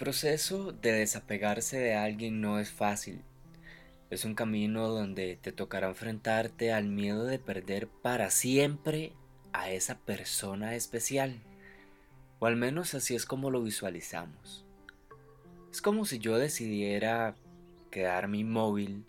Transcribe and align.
proceso 0.00 0.72
de 0.72 0.92
desapegarse 0.92 1.78
de 1.78 1.94
alguien 1.94 2.40
no 2.40 2.58
es 2.58 2.70
fácil. 2.70 3.20
Es 4.08 4.24
un 4.24 4.34
camino 4.34 4.88
donde 4.88 5.36
te 5.36 5.52
tocará 5.52 5.88
enfrentarte 5.88 6.72
al 6.72 6.86
miedo 6.86 7.24
de 7.24 7.38
perder 7.38 7.86
para 7.86 8.30
siempre 8.30 9.12
a 9.52 9.70
esa 9.70 9.98
persona 9.98 10.74
especial. 10.74 11.38
O 12.38 12.46
al 12.46 12.56
menos 12.56 12.94
así 12.94 13.14
es 13.14 13.26
como 13.26 13.50
lo 13.50 13.62
visualizamos. 13.62 14.64
Es 15.70 15.82
como 15.82 16.06
si 16.06 16.18
yo 16.18 16.38
decidiera 16.38 17.34
quedarme 17.90 18.38
inmóvil 18.38 19.04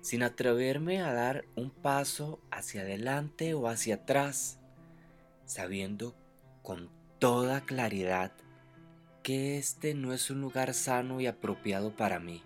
sin 0.00 0.22
atreverme 0.22 1.02
a 1.02 1.12
dar 1.12 1.44
un 1.56 1.68
paso 1.68 2.40
hacia 2.50 2.80
adelante 2.80 3.52
o 3.52 3.68
hacia 3.68 3.96
atrás, 3.96 4.58
sabiendo 5.44 6.14
con 6.62 6.88
toda 7.18 7.60
claridad 7.60 8.32
que 9.22 9.58
este 9.58 9.94
no 9.94 10.12
es 10.12 10.30
un 10.30 10.40
lugar 10.40 10.74
sano 10.74 11.20
y 11.20 11.26
apropiado 11.26 11.94
para 11.96 12.18
mí. 12.18 12.42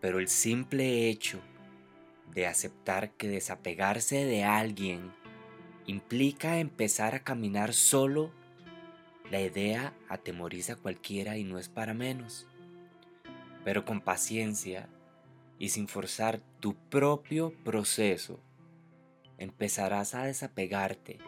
Pero 0.00 0.18
el 0.18 0.28
simple 0.28 1.08
hecho 1.08 1.40
de 2.32 2.46
aceptar 2.46 3.12
que 3.12 3.28
desapegarse 3.28 4.24
de 4.24 4.44
alguien 4.44 5.12
implica 5.86 6.58
empezar 6.58 7.14
a 7.14 7.22
caminar 7.22 7.74
solo, 7.74 8.32
la 9.30 9.40
idea 9.40 9.94
atemoriza 10.08 10.74
a 10.74 10.76
cualquiera 10.76 11.36
y 11.36 11.44
no 11.44 11.58
es 11.58 11.68
para 11.68 11.94
menos. 11.94 12.46
Pero 13.64 13.84
con 13.84 14.00
paciencia 14.00 14.88
y 15.58 15.70
sin 15.70 15.88
forzar 15.88 16.40
tu 16.60 16.74
propio 16.74 17.52
proceso, 17.64 18.40
empezarás 19.38 20.14
a 20.14 20.24
desapegarte 20.24 21.18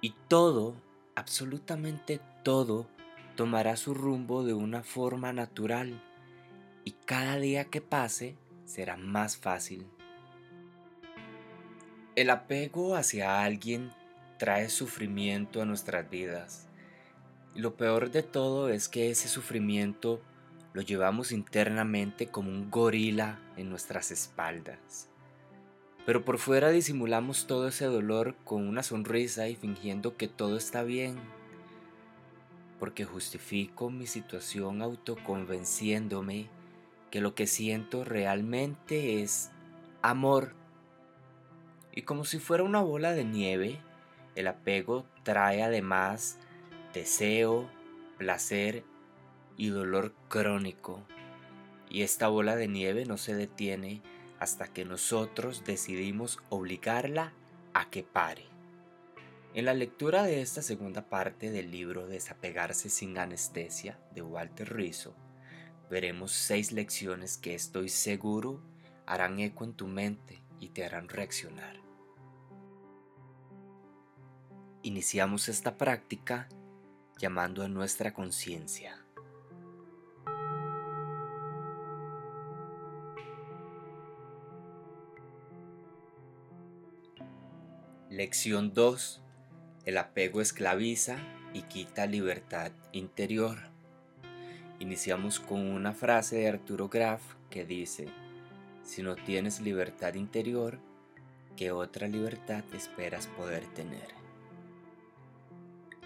y 0.00 0.14
todo, 0.28 0.76
absolutamente 1.16 2.20
todo, 2.44 2.86
tomará 3.34 3.76
su 3.76 3.94
rumbo 3.94 4.44
de 4.44 4.54
una 4.54 4.82
forma 4.82 5.32
natural 5.32 6.00
y 6.84 6.92
cada 6.92 7.36
día 7.38 7.64
que 7.64 7.80
pase 7.80 8.36
será 8.64 8.96
más 8.96 9.36
fácil. 9.36 9.86
El 12.14 12.30
apego 12.30 12.94
hacia 12.96 13.42
alguien 13.42 13.90
trae 14.38 14.68
sufrimiento 14.68 15.60
a 15.60 15.64
nuestras 15.64 16.08
vidas. 16.08 16.68
Y 17.54 17.60
lo 17.60 17.76
peor 17.76 18.10
de 18.10 18.22
todo 18.22 18.68
es 18.68 18.88
que 18.88 19.10
ese 19.10 19.28
sufrimiento 19.28 20.22
lo 20.74 20.82
llevamos 20.82 21.32
internamente 21.32 22.26
como 22.26 22.50
un 22.50 22.70
gorila 22.70 23.38
en 23.56 23.70
nuestras 23.70 24.10
espaldas. 24.10 25.08
Pero 26.06 26.24
por 26.24 26.38
fuera 26.38 26.70
disimulamos 26.70 27.48
todo 27.48 27.66
ese 27.66 27.86
dolor 27.86 28.36
con 28.44 28.66
una 28.68 28.84
sonrisa 28.84 29.48
y 29.48 29.56
fingiendo 29.56 30.16
que 30.16 30.28
todo 30.28 30.56
está 30.56 30.84
bien. 30.84 31.16
Porque 32.78 33.04
justifico 33.04 33.90
mi 33.90 34.06
situación 34.06 34.82
autoconvenciéndome 34.82 36.46
que 37.10 37.20
lo 37.20 37.34
que 37.34 37.48
siento 37.48 38.04
realmente 38.04 39.20
es 39.20 39.50
amor. 40.00 40.54
Y 41.92 42.02
como 42.02 42.24
si 42.24 42.38
fuera 42.38 42.62
una 42.62 42.82
bola 42.82 43.10
de 43.10 43.24
nieve, 43.24 43.80
el 44.36 44.46
apego 44.46 45.06
trae 45.24 45.64
además 45.64 46.38
deseo, 46.94 47.68
placer 48.16 48.84
y 49.56 49.70
dolor 49.70 50.14
crónico. 50.28 51.02
Y 51.90 52.02
esta 52.02 52.28
bola 52.28 52.54
de 52.54 52.68
nieve 52.68 53.06
no 53.06 53.16
se 53.16 53.34
detiene 53.34 54.02
hasta 54.38 54.68
que 54.68 54.84
nosotros 54.84 55.64
decidimos 55.64 56.38
obligarla 56.48 57.32
a 57.74 57.90
que 57.90 58.02
pare. 58.02 58.46
En 59.54 59.64
la 59.64 59.74
lectura 59.74 60.22
de 60.24 60.42
esta 60.42 60.60
segunda 60.60 61.08
parte 61.08 61.50
del 61.50 61.70
libro 61.70 62.06
Desapegarse 62.06 62.90
sin 62.90 63.16
anestesia 63.16 63.98
de 64.14 64.22
Walter 64.22 64.74
Rizzo, 64.74 65.14
veremos 65.90 66.32
seis 66.32 66.72
lecciones 66.72 67.38
que 67.38 67.54
estoy 67.54 67.88
seguro 67.88 68.60
harán 69.06 69.38
eco 69.38 69.64
en 69.64 69.72
tu 69.72 69.86
mente 69.86 70.42
y 70.58 70.70
te 70.70 70.84
harán 70.84 71.08
reaccionar. 71.08 71.80
Iniciamos 74.82 75.48
esta 75.48 75.78
práctica 75.78 76.48
llamando 77.18 77.62
a 77.62 77.68
nuestra 77.68 78.12
conciencia. 78.12 79.05
Lección 88.16 88.72
2. 88.72 89.20
El 89.84 89.98
apego 89.98 90.40
esclaviza 90.40 91.18
y 91.52 91.60
quita 91.64 92.06
libertad 92.06 92.72
interior. 92.92 93.58
Iniciamos 94.78 95.38
con 95.38 95.60
una 95.60 95.92
frase 95.92 96.36
de 96.36 96.48
Arturo 96.48 96.88
Graf 96.88 97.20
que 97.50 97.66
dice, 97.66 98.08
si 98.82 99.02
no 99.02 99.16
tienes 99.16 99.60
libertad 99.60 100.14
interior, 100.14 100.78
¿qué 101.58 101.72
otra 101.72 102.08
libertad 102.08 102.64
esperas 102.72 103.26
poder 103.26 103.66
tener? 103.74 104.08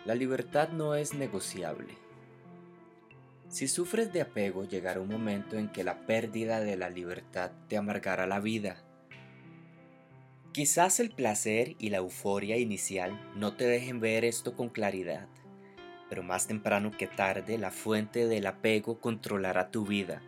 La 0.05 0.17
libertad 0.17 0.71
no 0.71 0.97
es 0.97 1.15
negociable. 1.15 1.95
Si 3.49 3.69
sufres 3.69 4.13
de 4.13 4.23
apego, 4.23 4.65
llegará 4.65 4.99
un 5.01 5.11
momento 5.11 5.57
en 5.57 5.71
que 5.71 5.85
la 5.85 6.07
pérdida 6.07 6.59
de 6.59 6.77
la 6.77 6.91
libertad 6.91 7.53
te 7.69 7.77
amargará 7.77 8.27
la 8.27 8.41
vida 8.41 8.83
Quizás 10.53 10.99
el 10.99 11.11
placer 11.11 11.77
y 11.79 11.91
la 11.91 11.99
euforia 11.99 12.57
inicial 12.57 13.17
no 13.37 13.53
te 13.53 13.67
dejen 13.67 14.01
ver 14.01 14.25
esto 14.25 14.57
con 14.57 14.69
claridad, 14.69 15.29
pero 16.09 16.25
más 16.25 16.49
temprano 16.49 16.91
que 16.91 17.07
tarde 17.07 17.57
la 17.57 17.71
fuente 17.71 18.27
del 18.27 18.47
apego 18.47 18.99
controlará 18.99 19.71
tu 19.71 19.87
vida. 19.87 20.23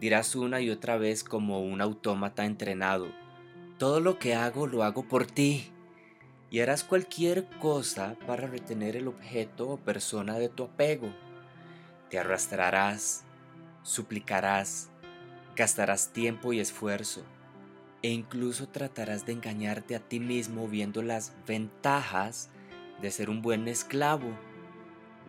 Dirás 0.00 0.34
una 0.34 0.62
y 0.62 0.70
otra 0.70 0.96
vez 0.96 1.24
como 1.24 1.60
un 1.60 1.82
autómata 1.82 2.46
entrenado, 2.46 3.08
todo 3.76 4.00
lo 4.00 4.18
que 4.18 4.34
hago 4.34 4.66
lo 4.66 4.82
hago 4.82 5.06
por 5.06 5.26
ti. 5.26 5.70
Y 6.50 6.60
harás 6.60 6.82
cualquier 6.82 7.44
cosa 7.60 8.16
para 8.26 8.46
retener 8.46 8.96
el 8.96 9.08
objeto 9.08 9.68
o 9.68 9.76
persona 9.76 10.38
de 10.38 10.48
tu 10.48 10.64
apego. 10.64 11.14
Te 12.08 12.18
arrastrarás, 12.18 13.24
suplicarás, 13.82 14.88
gastarás 15.54 16.14
tiempo 16.14 16.54
y 16.54 16.60
esfuerzo 16.60 17.26
e 18.02 18.10
incluso 18.10 18.68
tratarás 18.68 19.26
de 19.26 19.32
engañarte 19.32 19.94
a 19.94 20.00
ti 20.00 20.20
mismo 20.20 20.68
viendo 20.68 21.02
las 21.02 21.34
ventajas 21.46 22.48
de 23.02 23.10
ser 23.10 23.30
un 23.30 23.42
buen 23.42 23.68
esclavo. 23.68 24.30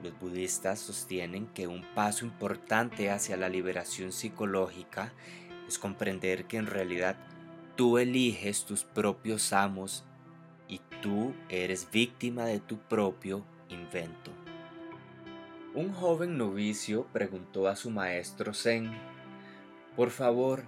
Los 0.04 0.18
budistas 0.20 0.80
sostienen 0.80 1.48
que 1.48 1.68
un 1.68 1.84
paso 1.94 2.26
importante 2.26 3.12
hacia 3.12 3.38
la 3.38 3.50
liberación 3.50 4.12
psicológica 4.12 5.14
es 5.68 5.78
comprender 5.78 6.46
que 6.46 6.58
en 6.58 6.66
realidad 6.66 7.18
tú 7.76 7.98
eliges 7.98 8.66
tus 8.66 8.84
propios 8.84 9.53
amos 9.53 10.03
y 10.68 10.80
tú 11.02 11.34
eres 11.50 11.88
víctima 11.92 12.46
de 12.46 12.59
tu 12.59 12.78
propio 12.78 13.46
invento. 13.70 14.32
Un 15.74 15.94
joven 15.94 16.38
novicio 16.38 17.06
preguntó 17.14 17.68
a 17.68 17.76
su 17.76 17.92
maestro 17.92 18.53
Zen, 18.53 18.92
por 19.96 20.09
favor, 20.09 20.66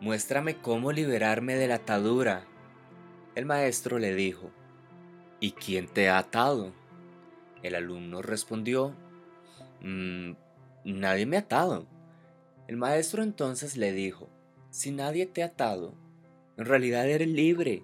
Muéstrame 0.00 0.60
cómo 0.60 0.92
liberarme 0.92 1.56
de 1.56 1.68
la 1.68 1.76
atadura. 1.76 2.44
El 3.34 3.46
maestro 3.46 3.98
le 3.98 4.14
dijo, 4.14 4.50
¿Y 5.40 5.52
quién 5.52 5.88
te 5.88 6.10
ha 6.10 6.18
atado? 6.18 6.74
El 7.62 7.74
alumno 7.74 8.20
respondió, 8.20 8.94
mm, 9.80 10.32
Nadie 10.84 11.24
me 11.24 11.38
ha 11.38 11.40
atado. 11.40 11.86
El 12.68 12.76
maestro 12.76 13.22
entonces 13.22 13.78
le 13.78 13.92
dijo, 13.92 14.28
Si 14.68 14.90
nadie 14.90 15.24
te 15.24 15.42
ha 15.42 15.46
atado, 15.46 15.94
en 16.58 16.66
realidad 16.66 17.08
eres 17.08 17.28
libre, 17.28 17.82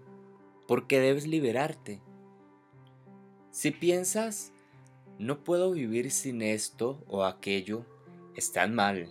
porque 0.68 1.00
debes 1.00 1.26
liberarte. 1.26 2.02
Si 3.50 3.70
piensas, 3.70 4.52
no 5.18 5.42
puedo 5.44 5.72
vivir 5.72 6.10
sin 6.10 6.42
esto 6.42 7.02
o 7.08 7.24
aquello, 7.24 7.86
están 8.36 8.74
mal 8.74 9.08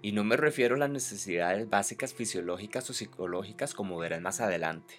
y 0.00 0.12
no 0.12 0.24
me 0.24 0.36
refiero 0.36 0.76
a 0.76 0.78
las 0.78 0.90
necesidades 0.90 1.68
básicas 1.68 2.14
fisiológicas 2.14 2.88
o 2.90 2.92
psicológicas 2.92 3.74
como 3.74 3.98
verás 3.98 4.20
más 4.20 4.40
adelante. 4.40 4.94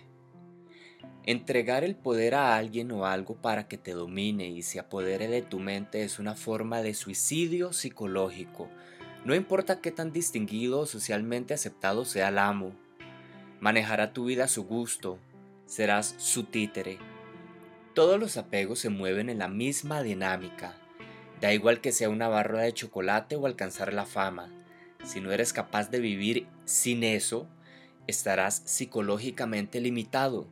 Entregar 1.25 1.83
el 1.83 1.95
poder 1.95 2.35
a 2.35 2.55
alguien 2.55 2.91
o 2.91 3.05
algo 3.05 3.35
para 3.35 3.67
que 3.67 3.77
te 3.77 3.91
domine 3.91 4.47
y 4.47 4.61
se 4.61 4.79
apodere 4.79 5.27
de 5.27 5.41
tu 5.41 5.59
mente 5.59 6.03
es 6.03 6.19
una 6.19 6.35
forma 6.35 6.81
de 6.81 6.93
suicidio 6.93 7.71
psicológico. 7.71 8.69
No 9.25 9.35
importa 9.35 9.79
qué 9.79 9.91
tan 9.91 10.11
distinguido 10.11 10.79
o 10.79 10.85
socialmente 10.85 11.53
aceptado 11.53 12.03
sea 12.05 12.29
el 12.29 12.37
amo. 12.37 12.73
Manejará 13.59 14.11
tu 14.13 14.25
vida 14.25 14.45
a 14.45 14.47
su 14.47 14.63
gusto. 14.63 15.19
Serás 15.65 16.15
su 16.17 16.45
títere. 16.45 16.97
Todos 17.93 18.19
los 18.19 18.37
apegos 18.37 18.79
se 18.79 18.89
mueven 18.89 19.29
en 19.29 19.39
la 19.39 19.49
misma 19.49 20.01
dinámica. 20.01 20.77
Da 21.41 21.53
igual 21.53 21.79
que 21.79 21.91
sea 21.91 22.09
una 22.09 22.27
barra 22.27 22.61
de 22.61 22.73
chocolate 22.73 23.35
o 23.35 23.45
alcanzar 23.45 23.93
la 23.93 24.05
fama. 24.05 24.49
Si 25.03 25.21
no 25.21 25.31
eres 25.31 25.53
capaz 25.53 25.89
de 25.89 25.99
vivir 25.99 26.47
sin 26.65 27.03
eso, 27.03 27.47
estarás 28.07 28.61
psicológicamente 28.65 29.79
limitado. 29.79 30.47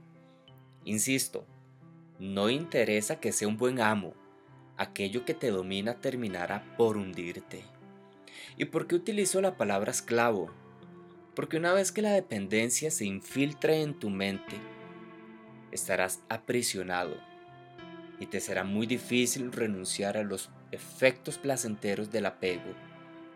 Insisto, 0.85 1.45
no 2.19 2.49
interesa 2.49 3.19
que 3.19 3.31
sea 3.31 3.47
un 3.47 3.57
buen 3.57 3.81
amo, 3.81 4.13
aquello 4.77 5.25
que 5.25 5.33
te 5.33 5.51
domina 5.51 5.99
terminará 5.99 6.75
por 6.77 6.97
hundirte. 6.97 7.63
¿Y 8.57 8.65
por 8.65 8.87
qué 8.87 8.95
utilizo 8.95 9.41
la 9.41 9.57
palabra 9.57 9.91
esclavo? 9.91 10.49
Porque 11.35 11.57
una 11.57 11.73
vez 11.73 11.91
que 11.91 12.01
la 12.01 12.13
dependencia 12.13 12.89
se 12.89 13.05
infiltre 13.05 13.81
en 13.81 13.93
tu 13.93 14.09
mente, 14.09 14.55
estarás 15.71 16.21
aprisionado 16.29 17.15
y 18.19 18.25
te 18.25 18.39
será 18.39 18.63
muy 18.63 18.87
difícil 18.87 19.51
renunciar 19.51 20.17
a 20.17 20.23
los 20.23 20.49
efectos 20.71 21.37
placenteros 21.37 22.11
del 22.11 22.25
apego 22.25 22.86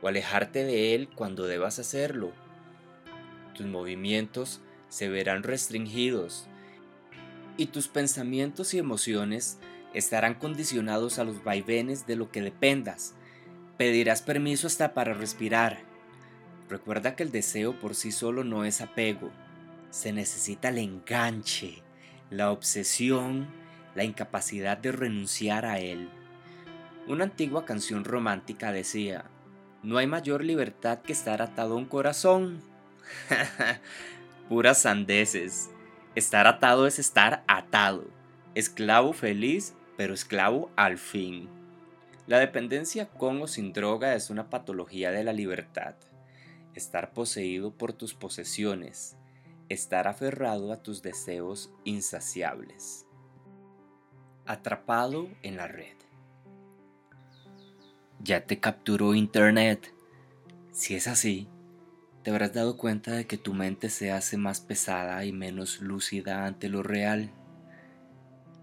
o 0.01 0.07
alejarte 0.07 0.63
de 0.63 0.95
él 0.95 1.09
cuando 1.15 1.45
debas 1.45 1.79
hacerlo. 1.79 2.31
Tus 3.53 3.65
movimientos 3.65 4.61
se 4.89 5.09
verán 5.09 5.43
restringidos 5.43 6.47
y 7.57 7.67
tus 7.67 7.87
pensamientos 7.87 8.73
y 8.73 8.79
emociones 8.79 9.59
estarán 9.93 10.35
condicionados 10.35 11.19
a 11.19 11.23
los 11.23 11.43
vaivenes 11.43 12.07
de 12.07 12.15
lo 12.15 12.31
que 12.31 12.41
dependas. 12.41 13.13
Pedirás 13.77 14.21
permiso 14.21 14.67
hasta 14.67 14.93
para 14.93 15.13
respirar. 15.13 15.79
Recuerda 16.69 17.15
que 17.15 17.23
el 17.23 17.31
deseo 17.31 17.77
por 17.79 17.95
sí 17.95 18.11
solo 18.11 18.43
no 18.43 18.63
es 18.63 18.81
apego. 18.81 19.31
Se 19.89 20.13
necesita 20.13 20.69
el 20.69 20.77
enganche, 20.77 21.83
la 22.29 22.51
obsesión, 22.51 23.47
la 23.95 24.05
incapacidad 24.05 24.77
de 24.77 24.93
renunciar 24.93 25.65
a 25.65 25.79
él. 25.79 26.09
Una 27.07 27.25
antigua 27.25 27.65
canción 27.65 28.05
romántica 28.05 28.71
decía, 28.71 29.25
no 29.83 29.97
hay 29.97 30.05
mayor 30.05 30.43
libertad 30.43 30.99
que 30.99 31.13
estar 31.13 31.41
atado 31.41 31.73
a 31.73 31.77
un 31.77 31.85
corazón. 31.85 32.61
Puras 34.49 34.81
sandeces. 34.81 35.71
Estar 36.13 36.45
atado 36.45 36.85
es 36.85 36.99
estar 36.99 37.43
atado. 37.47 38.05
Esclavo 38.53 39.13
feliz, 39.13 39.73
pero 39.97 40.13
esclavo 40.13 40.69
al 40.75 40.97
fin. 40.97 41.49
La 42.27 42.37
dependencia 42.37 43.09
con 43.09 43.41
o 43.41 43.47
sin 43.47 43.73
droga 43.73 44.13
es 44.13 44.29
una 44.29 44.49
patología 44.49 45.11
de 45.11 45.23
la 45.23 45.33
libertad. 45.33 45.95
Estar 46.75 47.13
poseído 47.13 47.71
por 47.71 47.93
tus 47.93 48.13
posesiones. 48.13 49.17
Estar 49.67 50.07
aferrado 50.07 50.71
a 50.71 50.83
tus 50.83 51.01
deseos 51.01 51.71
insaciables. 51.85 53.07
Atrapado 54.45 55.27
en 55.41 55.57
la 55.57 55.67
red. 55.67 55.95
¿Ya 58.23 58.45
te 58.45 58.59
capturó 58.59 59.15
Internet? 59.15 59.95
Si 60.71 60.93
es 60.93 61.07
así, 61.07 61.47
te 62.21 62.29
habrás 62.29 62.53
dado 62.53 62.77
cuenta 62.77 63.13
de 63.13 63.25
que 63.25 63.39
tu 63.39 63.55
mente 63.55 63.89
se 63.89 64.11
hace 64.11 64.37
más 64.37 64.59
pesada 64.59 65.25
y 65.25 65.31
menos 65.31 65.81
lúcida 65.81 66.45
ante 66.45 66.69
lo 66.69 66.83
real. 66.83 67.31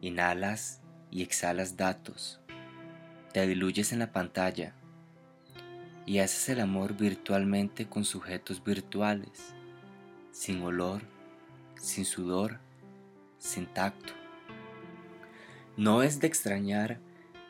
Inhalas 0.01 0.81
y 1.11 1.23
exhalas 1.23 1.77
datos. 1.77 2.41
Te 3.33 3.49
diluyes 3.49 3.93
en 3.93 3.99
la 3.99 4.13
pantalla 4.13 4.75
y 6.07 6.21
haces 6.21 6.51
el 6.51 6.61
amor 6.61 6.97
virtualmente 6.97 7.89
con 7.89 8.05
sujetos 8.05 8.63
virtuales, 8.63 9.55
sin 10.31 10.63
olor, 10.63 11.03
sin 11.81 12.05
sudor, 12.05 12.61
sin 13.41 13.67
tacto. 13.67 14.13
No 15.77 16.05
es 16.05 16.21
de 16.21 16.29
extrañar 16.29 17.01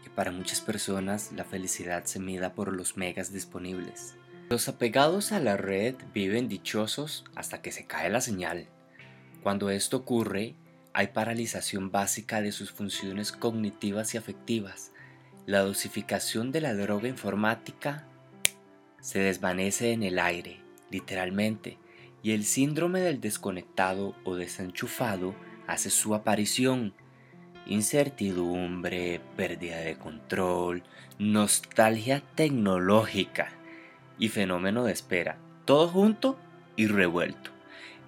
que 0.03 0.11
para 0.11 0.33
muchas 0.33 0.61
personas 0.61 1.33
la 1.33 1.45
felicidad 1.45 2.05
se 2.05 2.21
mida 2.21 2.55
por 2.55 2.73
los 2.73 2.97
megas 2.97 3.33
disponibles. 3.33 4.15
Los 4.50 4.69
apegados 4.69 5.33
a 5.33 5.41
la 5.41 5.56
red 5.56 5.95
viven 6.15 6.49
dichosos 6.49 7.25
hasta 7.35 7.61
que 7.61 7.71
se 7.71 7.87
cae 7.87 8.09
la 8.09 8.21
señal. 8.21 8.67
Cuando 9.43 9.71
esto 9.71 9.99
ocurre, 9.99 10.55
hay 10.95 11.09
paralización 11.09 11.91
básica 11.91 12.41
de 12.41 12.53
sus 12.53 12.71
funciones 12.71 13.31
cognitivas 13.31 14.15
y 14.15 14.19
afectivas. 14.19 14.93
La 15.47 15.61
dosificación 15.61 16.50
de 16.50 16.61
la 16.61 16.75
droga 16.75 17.09
informática 17.09 18.06
se 19.00 19.19
desvanece 19.21 19.93
en 19.93 20.03
el 20.03 20.19
aire, 20.19 20.61
literalmente, 20.91 21.79
y 22.23 22.33
el 22.33 22.45
síndrome 22.45 23.00
del 23.00 23.21
desconectado 23.21 24.17
o 24.25 24.35
desenchufado 24.35 25.35
hace 25.67 25.91
su 25.91 26.15
aparición. 26.15 26.95
Incertidumbre, 27.69 29.20
pérdida 29.37 29.76
de 29.76 29.97
control, 29.97 30.82
nostalgia 31.19 32.23
tecnológica 32.35 33.50
y 34.19 34.31
fenómeno 34.31 34.85
de 34.85 34.93
espera, 34.93 35.37
todo 35.67 35.88
junto 35.88 36.38
y 36.76 36.87
revuelto. 36.87 37.50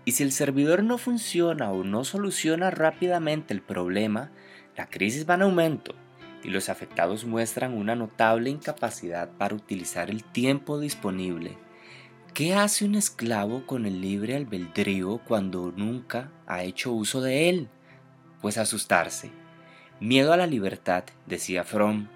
Y 0.06 0.12
si 0.12 0.22
el 0.22 0.32
servidor 0.32 0.82
no 0.82 0.96
funciona 0.96 1.70
o 1.72 1.84
no 1.84 2.04
soluciona 2.04 2.70
rápidamente 2.70 3.52
el 3.52 3.60
problema, 3.60 4.30
la 4.78 4.86
crisis 4.86 5.28
va 5.28 5.34
en 5.34 5.42
aumento 5.42 5.94
y 6.42 6.48
los 6.48 6.70
afectados 6.70 7.26
muestran 7.26 7.74
una 7.74 7.94
notable 7.94 8.48
incapacidad 8.48 9.28
para 9.36 9.54
utilizar 9.54 10.08
el 10.08 10.24
tiempo 10.24 10.80
disponible. 10.80 11.58
¿Qué 12.32 12.54
hace 12.54 12.86
un 12.86 12.94
esclavo 12.94 13.66
con 13.66 13.84
el 13.84 14.00
libre 14.00 14.36
albedrío 14.36 15.20
cuando 15.28 15.70
nunca 15.76 16.30
ha 16.46 16.62
hecho 16.62 16.92
uso 16.92 17.20
de 17.20 17.50
él? 17.50 17.68
Pues 18.40 18.56
asustarse. 18.56 19.39
Miedo 20.00 20.32
a 20.32 20.38
la 20.38 20.46
libertad, 20.46 21.04
decía 21.26 21.62
Fromm, 21.62 22.08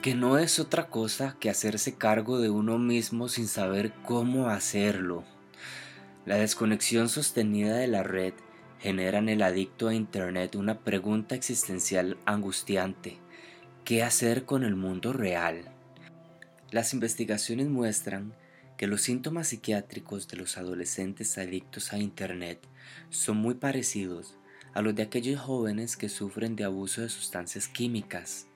que 0.00 0.14
no 0.14 0.38
es 0.38 0.58
otra 0.58 0.88
cosa 0.88 1.36
que 1.38 1.50
hacerse 1.50 1.96
cargo 1.96 2.40
de 2.40 2.48
uno 2.48 2.78
mismo 2.78 3.28
sin 3.28 3.46
saber 3.46 3.92
cómo 4.06 4.48
hacerlo. 4.48 5.22
La 6.24 6.36
desconexión 6.36 7.10
sostenida 7.10 7.76
de 7.76 7.88
la 7.88 8.02
red 8.02 8.32
genera 8.78 9.18
en 9.18 9.28
el 9.28 9.42
adicto 9.42 9.88
a 9.88 9.94
Internet 9.94 10.54
una 10.54 10.78
pregunta 10.78 11.34
existencial 11.34 12.16
angustiante. 12.24 13.18
¿Qué 13.84 14.02
hacer 14.02 14.46
con 14.46 14.64
el 14.64 14.74
mundo 14.74 15.12
real? 15.12 15.66
Las 16.70 16.94
investigaciones 16.94 17.68
muestran 17.68 18.32
que 18.78 18.86
los 18.86 19.02
síntomas 19.02 19.48
psiquiátricos 19.48 20.26
de 20.26 20.38
los 20.38 20.56
adolescentes 20.56 21.36
adictos 21.36 21.92
a 21.92 21.98
Internet 21.98 22.66
son 23.10 23.36
muy 23.36 23.56
parecidos 23.56 24.38
a 24.74 24.82
los 24.82 24.94
de 24.94 25.02
aquellos 25.02 25.40
jóvenes 25.40 25.96
que 25.96 26.08
sufren 26.08 26.56
de 26.56 26.64
abuso 26.64 27.02
de 27.02 27.08
sustancias 27.08 27.68
químicas. 27.68 28.46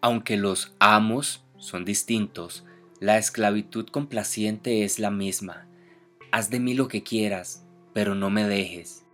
Aunque 0.00 0.36
los 0.36 0.74
amos 0.78 1.44
son 1.58 1.84
distintos, 1.84 2.64
la 3.00 3.18
esclavitud 3.18 3.86
complaciente 3.88 4.84
es 4.84 4.98
la 4.98 5.10
misma. 5.10 5.66
Haz 6.32 6.50
de 6.50 6.60
mí 6.60 6.74
lo 6.74 6.88
que 6.88 7.02
quieras, 7.02 7.64
pero 7.92 8.14
no 8.14 8.30
me 8.30 8.46
dejes. 8.46 9.04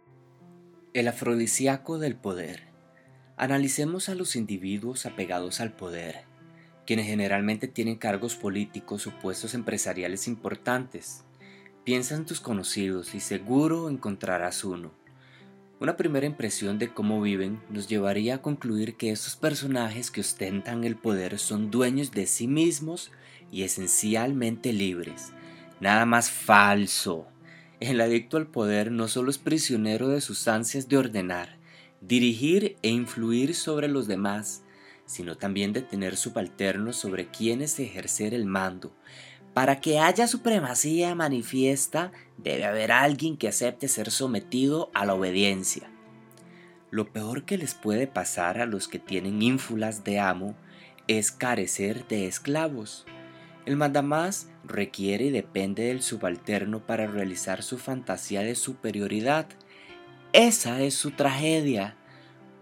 El 0.92 1.08
afrodisíaco 1.08 1.98
del 1.98 2.16
poder. 2.16 2.64
Analicemos 3.36 4.08
a 4.08 4.14
los 4.14 4.34
individuos 4.34 5.06
apegados 5.06 5.60
al 5.60 5.72
poder, 5.72 6.24
quienes 6.86 7.06
generalmente 7.06 7.68
tienen 7.68 7.96
cargos 7.96 8.34
políticos 8.34 9.06
o 9.06 9.10
puestos 9.10 9.54
empresariales 9.54 10.26
importantes. 10.26 11.24
Piensa 11.84 12.14
en 12.14 12.24
tus 12.24 12.40
conocidos 12.40 13.14
y 13.14 13.20
seguro 13.20 13.90
encontrarás 13.90 14.64
uno. 14.64 14.92
Una 15.78 15.98
primera 15.98 16.24
impresión 16.24 16.78
de 16.78 16.88
cómo 16.88 17.20
viven 17.20 17.60
nos 17.68 17.86
llevaría 17.86 18.36
a 18.36 18.42
concluir 18.42 18.96
que 18.96 19.10
estos 19.10 19.36
personajes 19.36 20.10
que 20.10 20.22
ostentan 20.22 20.84
el 20.84 20.96
poder 20.96 21.38
son 21.38 21.70
dueños 21.70 22.12
de 22.12 22.26
sí 22.26 22.46
mismos 22.48 23.12
y 23.52 23.62
esencialmente 23.62 24.72
libres. 24.72 25.32
Nada 25.78 26.06
más 26.06 26.30
falso. 26.30 27.26
El 27.78 28.00
adicto 28.00 28.38
al 28.38 28.46
poder 28.46 28.90
no 28.90 29.06
solo 29.06 29.28
es 29.28 29.36
prisionero 29.36 30.08
de 30.08 30.22
sus 30.22 30.48
ansias 30.48 30.88
de 30.88 30.96
ordenar, 30.96 31.58
dirigir 32.00 32.76
e 32.80 32.88
influir 32.88 33.54
sobre 33.54 33.88
los 33.88 34.06
demás, 34.06 34.64
sino 35.04 35.36
también 35.36 35.74
de 35.74 35.82
tener 35.82 36.16
subalternos 36.16 36.96
sobre 36.96 37.26
quienes 37.26 37.78
ejercer 37.78 38.32
el 38.32 38.46
mando, 38.46 38.96
para 39.56 39.80
que 39.80 39.98
haya 39.98 40.26
supremacía 40.26 41.14
manifiesta, 41.14 42.12
debe 42.36 42.66
haber 42.66 42.92
alguien 42.92 43.38
que 43.38 43.48
acepte 43.48 43.88
ser 43.88 44.10
sometido 44.10 44.90
a 44.92 45.06
la 45.06 45.14
obediencia. 45.14 45.88
Lo 46.90 47.10
peor 47.10 47.46
que 47.46 47.56
les 47.56 47.72
puede 47.72 48.06
pasar 48.06 48.60
a 48.60 48.66
los 48.66 48.86
que 48.86 48.98
tienen 48.98 49.40
ínfulas 49.40 50.04
de 50.04 50.20
amo 50.20 50.54
es 51.08 51.32
carecer 51.32 52.06
de 52.06 52.26
esclavos. 52.26 53.06
El 53.64 53.78
mandamás 53.78 54.50
requiere 54.62 55.24
y 55.24 55.30
depende 55.30 55.84
del 55.84 56.02
subalterno 56.02 56.84
para 56.84 57.06
realizar 57.06 57.62
su 57.62 57.78
fantasía 57.78 58.42
de 58.42 58.56
superioridad. 58.56 59.46
Esa 60.34 60.82
es 60.82 60.92
su 60.92 61.12
tragedia. 61.12 61.96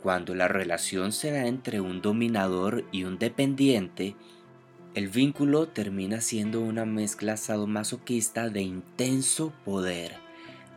Cuando 0.00 0.36
la 0.36 0.46
relación 0.46 1.10
se 1.10 1.32
da 1.32 1.48
entre 1.48 1.80
un 1.80 2.02
dominador 2.02 2.84
y 2.92 3.02
un 3.02 3.18
dependiente, 3.18 4.14
el 4.94 5.08
vínculo 5.08 5.66
termina 5.68 6.20
siendo 6.20 6.60
una 6.60 6.84
mezcla 6.84 7.36
sadomasoquista 7.36 8.48
de 8.48 8.62
intenso 8.62 9.52
poder, 9.64 10.12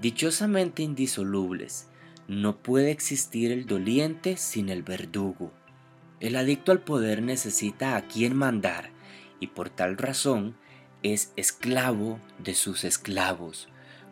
dichosamente 0.02 0.84
indisolubles. 0.84 1.88
No 2.28 2.58
puede 2.58 2.92
existir 2.92 3.52
el 3.52 3.66
doliente 3.66 4.36
sin 4.38 4.70
el 4.70 4.84
verdugo. 4.84 5.52
El 6.20 6.36
adicto 6.36 6.72
al 6.72 6.80
poder 6.80 7.22
necesita 7.22 7.96
a 7.96 8.08
quien 8.08 8.36
mandar 8.36 8.90
y 9.40 9.48
por 9.48 9.70
tal 9.70 9.98
razón 9.98 10.56
es 11.04 11.32
esclavo 11.36 12.20
de 12.44 12.56
sus 12.56 12.84
esclavos. 12.84 13.68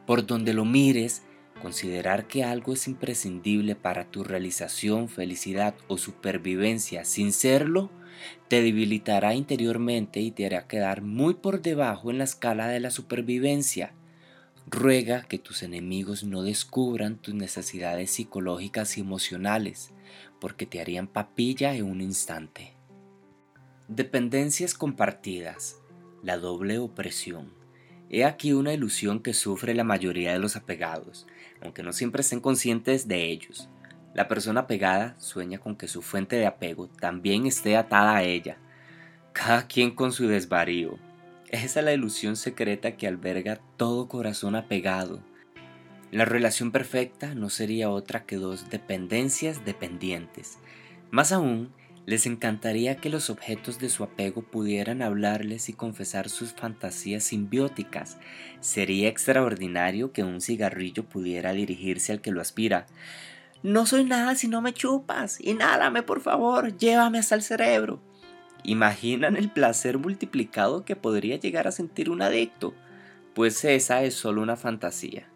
Por 0.06 0.28
donde 0.28 0.54
lo 0.54 0.66
mires, 0.66 1.24
Considerar 1.62 2.28
que 2.28 2.44
algo 2.44 2.74
es 2.74 2.88
imprescindible 2.88 3.76
para 3.76 4.06
tu 4.06 4.24
realización, 4.24 5.08
felicidad 5.08 5.74
o 5.88 5.98
supervivencia 5.98 7.06
sin 7.06 7.32
serlo, 7.32 7.90
te 8.48 8.62
debilitará 8.62 9.34
interiormente 9.34 10.20
y 10.22 10.32
te 10.32 10.46
hará 10.46 10.68
quedar 10.68 11.02
muy 11.02 11.36
por 11.36 11.62
debajo 11.62 12.12
en 12.12 12.18
la 12.18 12.24
escala 12.24 12.68
de 12.68 12.80
la 12.80 12.92
supervivencia. 12.92 13.94
Ruega 14.68 15.24
que 15.24 15.38
tus 15.38 15.64
enemigos 15.64 16.24
no 16.24 16.42
descubran 16.42 17.18
tus 17.18 17.34
necesidades 17.34 18.12
psicológicas 18.12 18.98
y 18.98 19.02
emocionales, 19.02 19.92
porque 20.40 20.66
te 20.66 20.82
harían 20.82 21.08
papilla 21.08 21.76
en 21.76 21.86
un 21.86 22.02
instante. 22.02 22.74
Dependencias 23.88 24.74
compartidas. 24.74 25.80
La 26.24 26.38
doble 26.38 26.80
opresión. 26.80 27.54
He 28.10 28.24
aquí 28.24 28.54
una 28.54 28.74
ilusión 28.74 29.20
que 29.20 29.34
sufre 29.34 29.76
la 29.76 29.84
mayoría 29.84 30.34
de 30.34 30.40
los 30.40 30.56
apegados, 30.56 31.28
aunque 31.62 31.84
no 31.84 31.94
siempre 31.94 32.22
estén 32.22 32.40
conscientes 32.40 33.08
de 33.08 33.30
ellos. 33.30 33.70
La 34.16 34.30
persona 34.30 34.62
apegada 34.62 35.14
sueña 35.20 35.60
con 35.60 35.76
que 35.76 35.90
su 35.90 36.02
fuente 36.02 36.38
de 36.38 36.46
apego 36.46 36.88
también 36.88 37.46
esté 37.46 37.76
atada 37.76 38.16
a 38.16 38.24
ella, 38.24 38.58
cada 39.34 39.68
quien 39.68 39.92
con 39.92 40.14
su 40.14 40.30
desvarío. 40.30 40.98
Esa 41.50 41.80
es 41.80 41.86
la 41.86 41.94
ilusión 41.94 42.38
secreta 42.38 42.96
que 42.96 43.08
alberga 43.08 43.60
todo 43.76 44.08
corazón 44.08 44.56
apegado. 44.56 45.20
La 46.12 46.24
relación 46.24 46.72
perfecta 46.72 47.36
no 47.36 47.50
sería 47.50 47.90
otra 47.90 48.26
que 48.26 48.38
dos 48.38 48.70
dependencias 48.70 49.66
dependientes. 49.66 50.60
Más 51.12 51.34
aún, 51.34 51.74
les 52.06 52.26
encantaría 52.26 52.96
que 52.96 53.10
los 53.10 53.30
objetos 53.30 53.80
de 53.80 53.90
su 53.90 54.04
apego 54.04 54.44
pudieran 54.44 55.02
hablarles 55.02 55.68
y 55.68 55.74
confesar 55.74 56.30
sus 56.30 56.54
fantasías 56.54 57.26
simbióticas. 57.26 58.18
Sería 58.62 59.10
extraordinario 59.10 60.14
que 60.14 60.24
un 60.24 60.40
cigarrillo 60.40 61.04
pudiera 61.04 61.52
dirigirse 61.52 62.14
al 62.14 62.22
que 62.22 62.32
lo 62.32 62.40
aspira. 62.40 62.86
No 63.66 63.88
soy 63.88 64.04
nada 64.04 64.36
si 64.36 64.48
no 64.48 64.62
me 64.62 64.74
chupas. 64.74 65.42
Inhálame, 65.42 66.04
por 66.04 66.22
favor. 66.22 66.78
Llévame 66.78 67.18
hasta 67.18 67.34
el 67.34 67.42
cerebro. 67.42 68.00
¿Imaginan 68.64 69.36
el 69.36 69.50
placer 69.50 69.98
multiplicado 69.98 70.86
que 70.86 70.96
podría 70.96 71.38
llegar 71.38 71.68
a 71.68 71.72
sentir 71.72 72.12
un 72.12 72.22
adicto? 72.22 72.76
Pues 73.34 73.66
esa 73.66 74.04
es 74.04 74.14
solo 74.14 74.42
una 74.44 74.56
fantasía 74.56 75.28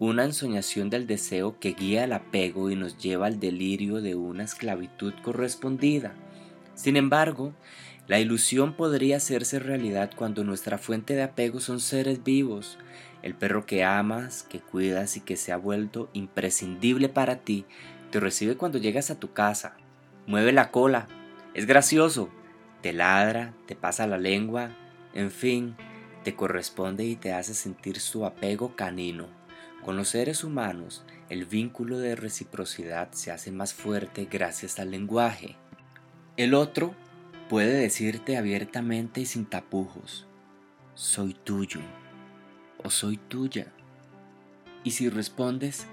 una 0.00 0.24
ensoñación 0.24 0.90
del 0.90 1.08
deseo 1.08 1.58
que 1.58 1.72
guía 1.72 2.04
al 2.04 2.12
apego 2.12 2.70
y 2.70 2.76
nos 2.76 2.98
lleva 2.98 3.26
al 3.26 3.40
delirio 3.40 4.00
de 4.00 4.14
una 4.14 4.44
esclavitud 4.44 5.12
correspondida. 5.22 6.14
Sin 6.74 6.96
embargo, 6.96 7.52
la 8.06 8.20
ilusión 8.20 8.74
podría 8.74 9.16
hacerse 9.16 9.58
realidad 9.58 10.12
cuando 10.14 10.44
nuestra 10.44 10.78
fuente 10.78 11.14
de 11.14 11.24
apego 11.24 11.58
son 11.58 11.80
seres 11.80 12.22
vivos, 12.22 12.78
el 13.22 13.34
perro 13.34 13.66
que 13.66 13.84
amas, 13.84 14.44
que 14.44 14.60
cuidas 14.60 15.16
y 15.16 15.20
que 15.20 15.36
se 15.36 15.52
ha 15.52 15.56
vuelto 15.56 16.08
imprescindible 16.12 17.08
para 17.08 17.36
ti, 17.36 17.64
te 18.10 18.20
recibe 18.20 18.56
cuando 18.56 18.78
llegas 18.78 19.10
a 19.10 19.18
tu 19.18 19.32
casa, 19.32 19.76
mueve 20.26 20.52
la 20.52 20.70
cola, 20.70 21.08
es 21.54 21.66
gracioso, 21.66 22.28
te 22.82 22.92
ladra, 22.92 23.54
te 23.66 23.74
pasa 23.74 24.06
la 24.06 24.18
lengua, 24.18 24.70
en 25.14 25.30
fin, 25.30 25.76
te 26.24 26.34
corresponde 26.34 27.04
y 27.04 27.16
te 27.16 27.32
hace 27.32 27.54
sentir 27.54 28.00
su 28.00 28.24
apego 28.24 28.76
canino. 28.76 29.26
Con 29.84 29.96
los 29.96 30.08
seres 30.08 30.44
humanos, 30.44 31.04
el 31.28 31.44
vínculo 31.44 31.98
de 31.98 32.16
reciprocidad 32.16 33.12
se 33.12 33.30
hace 33.30 33.50
más 33.50 33.74
fuerte 33.74 34.28
gracias 34.30 34.78
al 34.78 34.90
lenguaje. 34.90 35.56
El 36.36 36.54
otro 36.54 36.94
puede 37.48 37.74
decirte 37.74 38.36
abiertamente 38.36 39.20
y 39.20 39.26
sin 39.26 39.46
tapujos, 39.46 40.26
soy 40.94 41.34
tuyo 41.34 41.80
o 42.84 42.90
soy 42.90 43.16
tuya. 43.16 43.72
Y 44.84 44.92
si 44.92 45.08
respondes, 45.08 45.86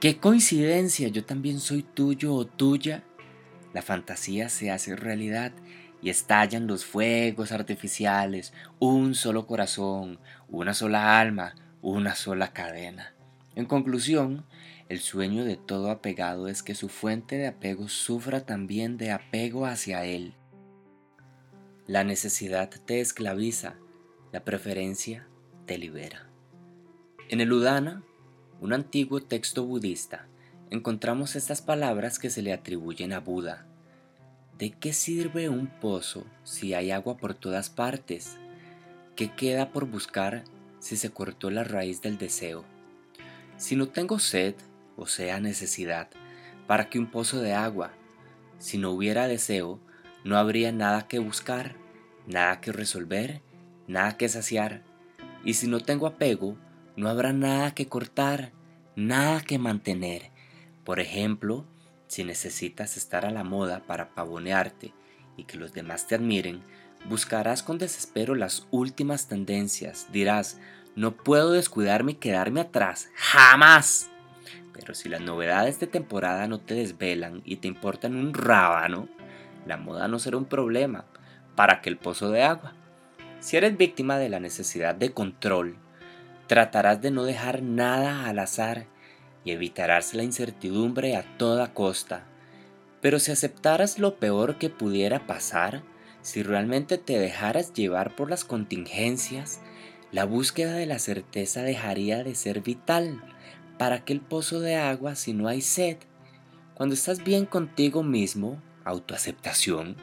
qué 0.00 0.18
coincidencia, 0.18 1.08
yo 1.08 1.24
también 1.24 1.60
soy 1.60 1.82
tuyo 1.82 2.34
o 2.34 2.46
tuya, 2.46 3.04
la 3.72 3.82
fantasía 3.82 4.48
se 4.48 4.70
hace 4.70 4.96
realidad 4.96 5.52
y 6.02 6.10
estallan 6.10 6.66
los 6.66 6.84
fuegos 6.84 7.52
artificiales, 7.52 8.52
un 8.78 9.14
solo 9.14 9.46
corazón, 9.46 10.18
una 10.48 10.74
sola 10.74 11.20
alma, 11.20 11.54
una 11.82 12.14
sola 12.14 12.52
cadena. 12.52 13.14
En 13.54 13.66
conclusión, 13.66 14.44
el 14.88 15.00
sueño 15.00 15.44
de 15.44 15.56
todo 15.56 15.90
apegado 15.90 16.48
es 16.48 16.62
que 16.62 16.74
su 16.74 16.88
fuente 16.88 17.36
de 17.36 17.46
apego 17.46 17.88
sufra 17.88 18.46
también 18.46 18.96
de 18.96 19.10
apego 19.10 19.66
hacia 19.66 20.04
él. 20.04 20.34
La 21.86 22.04
necesidad 22.04 22.70
te 22.86 23.00
esclaviza, 23.00 23.76
la 24.32 24.44
preferencia 24.44 25.27
te 25.68 25.78
libera. 25.78 26.26
En 27.28 27.42
el 27.42 27.52
Udana, 27.52 28.02
un 28.60 28.72
antiguo 28.72 29.20
texto 29.20 29.64
budista, 29.64 30.26
encontramos 30.70 31.36
estas 31.36 31.60
palabras 31.60 32.18
que 32.18 32.30
se 32.30 32.40
le 32.40 32.54
atribuyen 32.54 33.12
a 33.12 33.20
Buda. 33.20 33.66
¿De 34.56 34.70
qué 34.70 34.94
sirve 34.94 35.50
un 35.50 35.66
pozo 35.66 36.24
si 36.42 36.72
hay 36.72 36.90
agua 36.90 37.18
por 37.18 37.34
todas 37.34 37.68
partes? 37.68 38.38
¿Qué 39.14 39.30
queda 39.30 39.70
por 39.70 39.84
buscar 39.84 40.42
si 40.80 40.96
se 40.96 41.10
cortó 41.10 41.50
la 41.50 41.64
raíz 41.64 42.00
del 42.00 42.16
deseo? 42.16 42.64
Si 43.58 43.76
no 43.76 43.88
tengo 43.88 44.18
sed, 44.18 44.54
o 44.96 45.06
sea 45.06 45.38
necesidad, 45.38 46.08
¿para 46.66 46.88
que 46.88 46.98
un 46.98 47.10
pozo 47.10 47.40
de 47.42 47.52
agua? 47.52 47.92
Si 48.58 48.78
no 48.78 48.90
hubiera 48.90 49.28
deseo, 49.28 49.80
no 50.24 50.38
habría 50.38 50.72
nada 50.72 51.06
que 51.08 51.18
buscar, 51.18 51.76
nada 52.26 52.62
que 52.62 52.72
resolver, 52.72 53.42
nada 53.86 54.16
que 54.16 54.30
saciar. 54.30 54.87
Y 55.44 55.54
si 55.54 55.66
no 55.66 55.80
tengo 55.80 56.06
apego, 56.06 56.56
no 56.96 57.08
habrá 57.08 57.32
nada 57.32 57.74
que 57.74 57.86
cortar, 57.88 58.52
nada 58.96 59.40
que 59.40 59.58
mantener. 59.58 60.30
Por 60.84 61.00
ejemplo, 61.00 61.64
si 62.08 62.24
necesitas 62.24 62.96
estar 62.96 63.24
a 63.24 63.30
la 63.30 63.44
moda 63.44 63.80
para 63.86 64.14
pavonearte 64.14 64.92
y 65.36 65.44
que 65.44 65.58
los 65.58 65.72
demás 65.72 66.06
te 66.06 66.14
admiren, 66.14 66.62
buscarás 67.08 67.62
con 67.62 67.78
desespero 67.78 68.34
las 68.34 68.66
últimas 68.70 69.28
tendencias, 69.28 70.08
dirás, 70.10 70.58
no 70.96 71.12
puedo 71.12 71.52
descuidarme 71.52 72.12
y 72.12 72.16
quedarme 72.16 72.60
atrás. 72.60 73.08
¡Jamás! 73.14 74.10
Pero 74.72 74.94
si 74.94 75.08
las 75.08 75.20
novedades 75.20 75.78
de 75.78 75.86
temporada 75.86 76.48
no 76.48 76.58
te 76.58 76.74
desvelan 76.74 77.42
y 77.44 77.56
te 77.56 77.68
importan 77.68 78.16
un 78.16 78.34
rábano, 78.34 79.08
la 79.66 79.76
moda 79.76 80.08
no 80.08 80.18
será 80.18 80.36
un 80.36 80.46
problema 80.46 81.04
para 81.54 81.80
que 81.80 81.90
el 81.90 81.98
pozo 81.98 82.30
de 82.30 82.42
agua. 82.42 82.74
Si 83.40 83.56
eres 83.56 83.76
víctima 83.76 84.18
de 84.18 84.28
la 84.28 84.40
necesidad 84.40 84.94
de 84.94 85.12
control, 85.12 85.76
tratarás 86.48 87.00
de 87.00 87.10
no 87.10 87.24
dejar 87.24 87.62
nada 87.62 88.26
al 88.26 88.40
azar 88.40 88.86
y 89.44 89.52
evitarás 89.52 90.14
la 90.14 90.24
incertidumbre 90.24 91.16
a 91.16 91.22
toda 91.36 91.72
costa. 91.72 92.24
Pero 93.00 93.20
si 93.20 93.30
aceptaras 93.30 94.00
lo 94.00 94.16
peor 94.16 94.58
que 94.58 94.70
pudiera 94.70 95.26
pasar, 95.26 95.82
si 96.20 96.42
realmente 96.42 96.98
te 96.98 97.18
dejaras 97.18 97.72
llevar 97.72 98.16
por 98.16 98.28
las 98.28 98.44
contingencias, 98.44 99.60
la 100.10 100.24
búsqueda 100.24 100.74
de 100.74 100.86
la 100.86 100.98
certeza 100.98 101.62
dejaría 101.62 102.24
de 102.24 102.34
ser 102.34 102.60
vital 102.60 103.22
para 103.78 103.96
aquel 103.96 104.20
pozo 104.20 104.58
de 104.58 104.74
agua 104.74 105.14
si 105.14 105.32
no 105.32 105.46
hay 105.46 105.60
sed. 105.60 105.98
Cuando 106.74 106.94
estás 106.94 107.22
bien 107.22 107.46
contigo 107.46 108.02
mismo, 108.02 108.60
autoaceptación, 108.84 109.96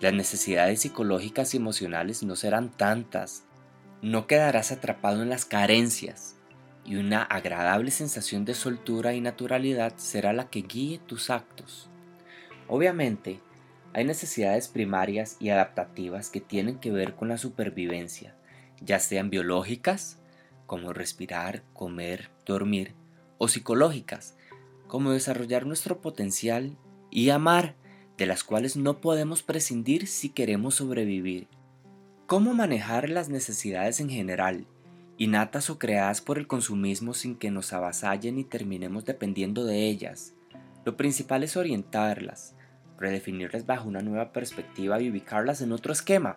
las 0.00 0.12
necesidades 0.12 0.80
psicológicas 0.80 1.54
y 1.54 1.58
emocionales 1.58 2.22
no 2.22 2.36
serán 2.36 2.70
tantas. 2.70 3.44
No 4.02 4.26
quedarás 4.26 4.72
atrapado 4.72 5.22
en 5.22 5.28
las 5.28 5.44
carencias 5.44 6.36
y 6.84 6.96
una 6.96 7.22
agradable 7.22 7.90
sensación 7.90 8.44
de 8.44 8.54
soltura 8.54 9.14
y 9.14 9.20
naturalidad 9.20 9.92
será 9.96 10.32
la 10.32 10.48
que 10.48 10.62
guíe 10.62 10.98
tus 10.98 11.30
actos. 11.30 11.88
Obviamente, 12.66 13.40
hay 13.92 14.04
necesidades 14.04 14.68
primarias 14.68 15.36
y 15.40 15.50
adaptativas 15.50 16.30
que 16.30 16.40
tienen 16.40 16.78
que 16.78 16.92
ver 16.92 17.14
con 17.14 17.28
la 17.28 17.36
supervivencia 17.36 18.34
ya 18.80 18.98
sean 18.98 19.30
biológicas, 19.30 20.18
como 20.66 20.92
respirar, 20.92 21.62
comer, 21.72 22.30
dormir, 22.46 22.94
o 23.38 23.48
psicológicas, 23.48 24.36
como 24.86 25.12
desarrollar 25.12 25.66
nuestro 25.66 26.00
potencial 26.00 26.76
y 27.10 27.30
amar, 27.30 27.74
de 28.20 28.26
las 28.26 28.44
cuales 28.44 28.76
no 28.76 29.00
podemos 29.00 29.42
prescindir 29.42 30.06
si 30.06 30.28
queremos 30.28 30.74
sobrevivir. 30.74 31.48
¿Cómo 32.26 32.52
manejar 32.52 33.08
las 33.08 33.30
necesidades 33.30 33.98
en 33.98 34.10
general, 34.10 34.66
innatas 35.16 35.70
o 35.70 35.78
creadas 35.78 36.20
por 36.20 36.36
el 36.36 36.46
consumismo 36.46 37.14
sin 37.14 37.34
que 37.34 37.50
nos 37.50 37.72
avasallen 37.72 38.38
y 38.38 38.44
terminemos 38.44 39.06
dependiendo 39.06 39.64
de 39.64 39.88
ellas? 39.88 40.34
Lo 40.84 40.98
principal 40.98 41.44
es 41.44 41.56
orientarlas, 41.56 42.54
redefinirlas 42.98 43.64
bajo 43.64 43.88
una 43.88 44.02
nueva 44.02 44.34
perspectiva 44.34 45.00
y 45.00 45.08
ubicarlas 45.08 45.62
en 45.62 45.72
otro 45.72 45.94
esquema, 45.94 46.36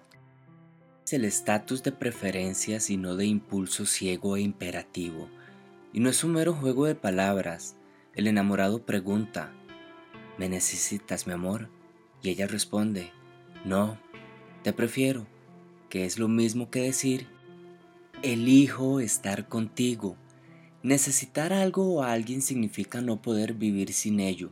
el 1.12 1.26
estatus 1.26 1.84
de 1.84 1.92
preferencia 1.92 2.80
sino 2.80 3.18
de 3.18 3.26
impulso 3.26 3.86
ciego 3.86 4.38
e 4.38 4.42
imperativo, 4.42 5.28
y 5.92 6.00
no 6.00 6.10
es 6.10 6.24
un 6.24 6.32
mero 6.32 6.54
juego 6.54 6.86
de 6.86 6.96
palabras. 6.96 7.76
El 8.16 8.28
enamorado 8.28 8.86
pregunta, 8.86 9.52
¿me 10.38 10.50
necesitas, 10.50 11.28
mi 11.28 11.34
amor? 11.34 11.70
Y 12.22 12.30
ella 12.30 12.48
responde, 12.48 13.12
no, 13.66 13.98
te 14.64 14.74
prefiero, 14.74 15.28
que 15.90 16.06
es 16.06 16.18
lo 16.18 16.28
mismo 16.28 16.70
que 16.70 16.82
decir, 16.82 17.28
elijo 18.24 19.00
estar 19.00 19.48
contigo. 19.48 20.16
Necesitar 20.82 21.54
algo 21.54 21.96
o 21.96 22.04
alguien 22.04 22.42
significa 22.42 23.02
no 23.02 23.22
poder 23.22 23.54
vivir 23.54 23.94
sin 23.94 24.20
ello. 24.20 24.52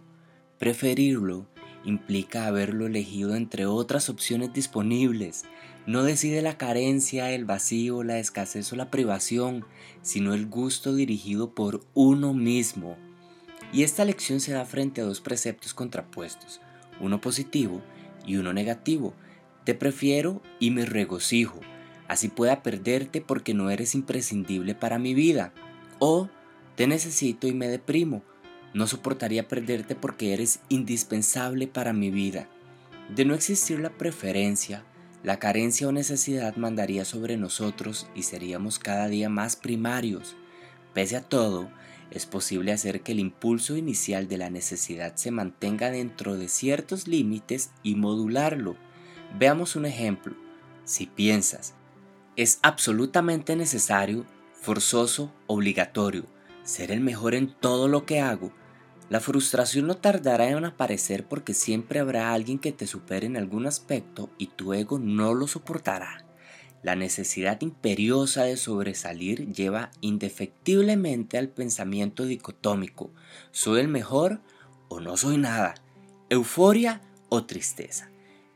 Preferirlo 0.59 1.47
implica 1.83 2.45
haberlo 2.45 2.85
elegido 2.85 3.35
entre 3.35 3.65
otras 3.65 4.09
opciones 4.09 4.53
disponibles. 4.53 5.43
No 5.87 6.03
decide 6.03 6.41
la 6.41 6.57
carencia, 6.57 7.31
el 7.31 7.45
vacío, 7.45 8.03
la 8.03 8.19
escasez 8.19 8.71
o 8.71 8.75
la 8.75 8.91
privación, 8.91 9.65
sino 10.01 10.33
el 10.33 10.45
gusto 10.47 10.93
dirigido 10.93 11.55
por 11.55 11.83
uno 11.93 12.33
mismo. 12.33 12.97
Y 13.71 13.83
esta 13.83 14.05
lección 14.05 14.39
se 14.39 14.53
da 14.53 14.65
frente 14.65 15.01
a 15.01 15.05
dos 15.05 15.21
preceptos 15.21 15.73
contrapuestos, 15.73 16.61
uno 16.99 17.21
positivo 17.21 17.81
y 18.25 18.37
uno 18.37 18.53
negativo. 18.53 19.13
Te 19.63 19.73
prefiero 19.73 20.41
y 20.59 20.71
me 20.71 20.85
regocijo, 20.85 21.59
así 22.07 22.27
pueda 22.27 22.63
perderte 22.63 23.21
porque 23.21 23.53
no 23.53 23.69
eres 23.69 23.95
imprescindible 23.95 24.75
para 24.75 24.99
mi 24.99 25.13
vida. 25.13 25.53
O 25.99 26.29
te 26.75 26.87
necesito 26.87 27.47
y 27.47 27.53
me 27.53 27.67
deprimo. 27.67 28.23
No 28.73 28.87
soportaría 28.87 29.47
perderte 29.47 29.95
porque 29.95 30.33
eres 30.33 30.61
indispensable 30.69 31.67
para 31.67 31.93
mi 31.93 32.09
vida. 32.09 32.47
De 33.13 33.25
no 33.25 33.33
existir 33.33 33.79
la 33.79 33.89
preferencia, 33.89 34.85
la 35.23 35.37
carencia 35.37 35.87
o 35.87 35.91
necesidad 35.91 36.55
mandaría 36.55 37.05
sobre 37.05 37.37
nosotros 37.37 38.07
y 38.15 38.23
seríamos 38.23 38.79
cada 38.79 39.07
día 39.07 39.29
más 39.29 39.55
primarios. 39.55 40.35
Pese 40.93 41.17
a 41.17 41.21
todo, 41.21 41.69
es 42.11 42.25
posible 42.25 42.71
hacer 42.71 43.01
que 43.01 43.13
el 43.13 43.19
impulso 43.19 43.77
inicial 43.77 44.27
de 44.27 44.37
la 44.37 44.49
necesidad 44.49 45.15
se 45.15 45.31
mantenga 45.31 45.89
dentro 45.89 46.37
de 46.37 46.49
ciertos 46.49 47.07
límites 47.07 47.71
y 47.83 47.95
modularlo. 47.95 48.75
Veamos 49.39 49.75
un 49.75 49.85
ejemplo. 49.85 50.35
Si 50.83 51.07
piensas, 51.07 51.73
es 52.35 52.59
absolutamente 52.61 53.55
necesario 53.55 54.25
forzoso, 54.53 55.33
obligatorio, 55.47 56.25
ser 56.63 56.91
el 56.91 56.99
mejor 56.99 57.33
en 57.33 57.53
todo 57.53 57.87
lo 57.87 58.05
que 58.05 58.19
hago, 58.19 58.51
la 59.11 59.19
frustración 59.19 59.87
no 59.87 59.97
tardará 59.97 60.47
en 60.47 60.63
aparecer 60.63 61.27
porque 61.27 61.53
siempre 61.53 61.99
habrá 61.99 62.31
alguien 62.31 62.59
que 62.59 62.71
te 62.71 62.87
supere 62.87 63.27
en 63.27 63.35
algún 63.35 63.67
aspecto 63.67 64.29
y 64.37 64.47
tu 64.47 64.73
ego 64.73 64.99
no 64.99 65.33
lo 65.33 65.47
soportará. 65.47 66.23
La 66.83 66.95
necesidad 66.95 67.61
imperiosa 67.61 68.43
de 68.43 68.57
sobresalir 68.57 69.53
lleva 69.53 69.91
indefectiblemente 70.01 71.37
al 71.37 71.49
pensamiento 71.49 72.25
dicotómico, 72.25 73.11
soy 73.51 73.81
el 73.81 73.87
mejor 73.87 74.41
o 74.89 74.99
no 74.99 75.15
soy 75.15 75.37
nada, 75.37 75.75
euforia 76.29 77.01
o 77.29 77.45
tristeza. 77.45 78.09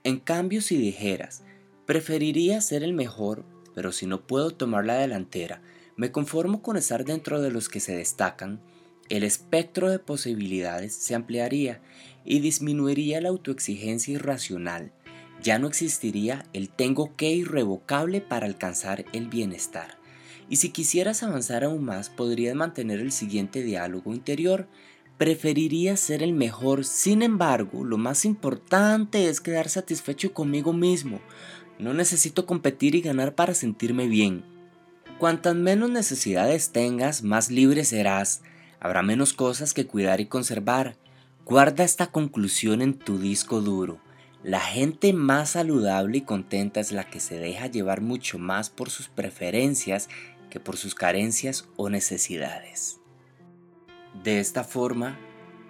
En 0.03 0.19
cambio, 0.19 0.61
si 0.61 0.75
dijeras, 0.77 1.43
preferiría 1.85 2.61
ser 2.61 2.83
el 2.83 2.93
mejor, 2.93 3.45
pero 3.75 3.91
si 3.91 4.07
no 4.07 4.25
puedo 4.25 4.51
tomar 4.51 4.85
la 4.85 4.95
delantera, 4.95 5.61
me 5.95 6.11
conformo 6.11 6.61
con 6.61 6.77
estar 6.77 7.05
dentro 7.05 7.41
de 7.41 7.51
los 7.51 7.69
que 7.69 7.79
se 7.79 7.95
destacan, 7.95 8.59
el 9.07 9.23
espectro 9.23 9.89
de 9.89 9.99
posibilidades 9.99 10.95
se 10.95 11.13
ampliaría 11.13 11.79
y 12.23 12.39
disminuiría 12.39 13.21
la 13.21 13.29
autoexigencia 13.29 14.15
irracional. 14.15 14.91
Ya 15.45 15.59
no 15.59 15.67
existiría 15.67 16.43
el 16.53 16.69
tengo 16.69 17.15
que 17.15 17.29
irrevocable 17.29 18.19
para 18.19 18.47
alcanzar 18.47 19.05
el 19.13 19.27
bienestar. 19.27 19.99
Y 20.49 20.55
si 20.55 20.69
quisieras 20.69 21.21
avanzar 21.21 21.63
aún 21.63 21.85
más, 21.85 22.09
podrías 22.09 22.55
mantener 22.55 22.99
el 22.99 23.11
siguiente 23.11 23.61
diálogo 23.61 24.11
interior. 24.11 24.67
Preferiría 25.19 25.97
ser 25.97 26.23
el 26.23 26.33
mejor, 26.33 26.83
sin 26.83 27.21
embargo, 27.21 27.85
lo 27.85 27.99
más 27.99 28.25
importante 28.25 29.29
es 29.29 29.39
quedar 29.39 29.69
satisfecho 29.69 30.33
conmigo 30.33 30.73
mismo. 30.73 31.21
No 31.77 31.93
necesito 31.93 32.47
competir 32.47 32.95
y 32.95 33.01
ganar 33.01 33.35
para 33.35 33.53
sentirme 33.53 34.07
bien. 34.07 34.43
Cuantas 35.19 35.53
menos 35.53 35.91
necesidades 35.91 36.71
tengas, 36.71 37.21
más 37.21 37.51
libre 37.51 37.85
serás. 37.85 38.41
Habrá 38.79 39.03
menos 39.03 39.33
cosas 39.33 39.75
que 39.75 39.85
cuidar 39.85 40.21
y 40.21 40.25
conservar. 40.25 40.95
Guarda 41.45 41.83
esta 41.83 42.07
conclusión 42.07 42.81
en 42.81 42.95
tu 42.95 43.19
disco 43.19 43.61
duro. 43.61 43.99
La 44.45 44.59
gente 44.59 45.11
más 45.11 45.49
saludable 45.49 46.19
y 46.19 46.21
contenta 46.21 46.79
es 46.79 46.91
la 46.91 47.09
que 47.09 47.19
se 47.19 47.39
deja 47.39 47.65
llevar 47.65 48.01
mucho 48.01 48.37
más 48.37 48.69
por 48.69 48.91
sus 48.91 49.07
preferencias 49.07 50.07
que 50.51 50.59
por 50.59 50.77
sus 50.77 50.93
carencias 50.93 51.67
o 51.77 51.89
necesidades. 51.89 52.99
De 54.23 54.39
esta 54.39 54.63
forma, 54.63 55.17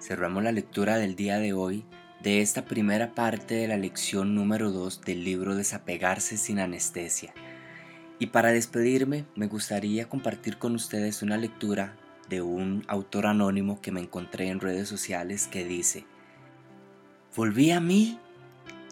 cerramos 0.02 0.44
la 0.44 0.52
lectura 0.52 0.98
del 0.98 1.16
día 1.16 1.40
de 1.40 1.54
hoy 1.54 1.86
de 2.22 2.42
esta 2.42 2.66
primera 2.66 3.16
parte 3.16 3.56
de 3.56 3.70
la 3.70 3.78
lección 3.78 4.36
número 4.36 4.72
2 4.72 5.00
del 5.04 5.24
libro 5.24 5.56
Desapegarse 5.56 6.36
sin 6.36 6.60
anestesia. 6.60 7.34
Y 8.20 8.26
para 8.28 8.52
despedirme, 8.52 9.24
me 9.38 9.48
gustaría 9.48 10.10
compartir 10.10 10.58
con 10.58 10.76
ustedes 10.76 11.22
una 11.22 11.38
lectura 11.38 11.96
de 12.28 12.42
un 12.42 12.84
autor 12.90 13.28
anónimo 13.28 13.80
que 13.80 13.94
me 13.94 14.02
encontré 14.02 14.50
en 14.50 14.60
redes 14.60 14.90
sociales 14.90 15.48
que 15.48 15.64
dice, 15.64 16.06
Volví 17.38 17.72
a 17.72 17.80
mí 17.80 18.20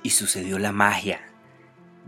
y 0.03 0.11
sucedió 0.11 0.59
la 0.59 0.71
magia. 0.71 1.21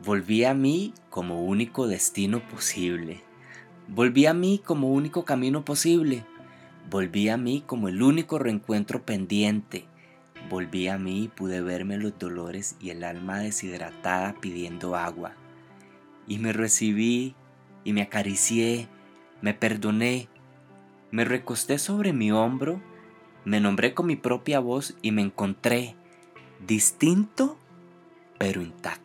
Volví 0.04 0.44
a 0.44 0.54
mí 0.54 0.94
como 1.10 1.44
único 1.46 1.88
destino 1.88 2.48
posible. 2.48 3.24
Volví 3.88 4.26
a 4.26 4.34
mí 4.34 4.62
como 4.64 4.92
único 4.92 5.26
camino 5.26 5.66
posible. 5.66 6.26
Volví 6.90 7.30
a 7.30 7.38
mí 7.38 7.64
como 7.66 7.88
el 7.88 8.04
único 8.04 8.38
reencuentro 8.38 9.04
pendiente. 9.04 9.86
Volví 10.50 10.88
a 10.90 10.98
mí 10.98 11.24
y 11.24 11.28
pude 11.30 11.62
verme 11.62 11.98
los 11.98 12.20
dolores 12.20 12.76
y 12.80 12.92
el 12.92 13.04
alma 13.04 13.40
deshidratada 13.40 14.36
pidiendo 14.40 14.96
agua 14.96 15.36
y 16.28 16.40
me 16.40 16.54
recibí 16.54 17.36
y 17.84 17.94
me 17.94 18.02
acaricié, 18.02 18.88
me 19.42 19.54
perdoné, 19.54 20.28
me 21.12 21.26
recosté 21.26 21.78
sobre 21.78 22.14
mi 22.14 22.32
hombro, 22.32 22.82
me 23.44 23.60
nombré 23.60 23.94
con 23.94 24.08
mi 24.08 24.16
propia 24.16 24.60
voz 24.60 24.96
y 25.02 25.12
me 25.12 25.22
encontré 25.22 25.96
distinto 26.66 27.58
pero 28.38 28.62
intacto. 28.62 29.05